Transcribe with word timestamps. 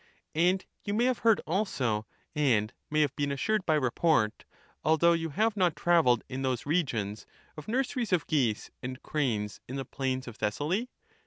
And 0.33 0.65
you 0.83 0.95
may 0.95 1.05
have 1.05 1.19
heard 1.19 1.41
also, 1.45 2.07
and 2.33 2.73
may 2.89 3.01
have 3.01 3.15
been 3.15 3.31
assured 3.31 3.67
by 3.67 3.75
report, 3.75 4.45
although 4.83 5.13
you 5.13 5.29
have 5.29 5.55
not 5.55 5.75
travelled 5.75 6.23
in 6.27 6.41
those 6.41 6.65
regions, 6.65 7.27
of 7.55 7.67
nurseries 7.67 8.11
of 8.11 8.25
geese 8.25 8.71
and 8.81 9.03
cranes 9.03 9.61
in 9.67 9.75
the 9.75 9.85
plains 9.85 10.27
of 10.27 10.37
Thessaly 10.37 10.89